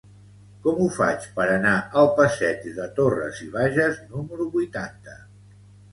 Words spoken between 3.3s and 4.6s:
i Bages número